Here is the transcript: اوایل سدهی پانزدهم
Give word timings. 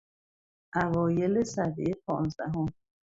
اوایل 0.83 1.43
سدهی 1.43 1.93
پانزدهم 2.05 2.67